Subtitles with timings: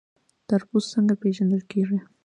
[0.47, 1.99] تربوز څنګه پیژندل کیږي؟